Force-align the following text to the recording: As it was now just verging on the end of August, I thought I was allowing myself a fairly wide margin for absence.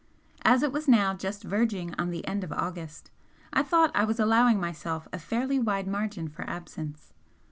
As 0.43 0.63
it 0.63 0.71
was 0.71 0.87
now 0.87 1.13
just 1.13 1.43
verging 1.43 1.93
on 1.93 2.09
the 2.09 2.27
end 2.27 2.43
of 2.43 2.51
August, 2.51 3.11
I 3.53 3.61
thought 3.61 3.91
I 3.93 4.03
was 4.03 4.19
allowing 4.19 4.59
myself 4.59 5.07
a 5.13 5.19
fairly 5.19 5.59
wide 5.59 5.85
margin 5.85 6.27
for 6.27 6.41
absence. 6.49 7.13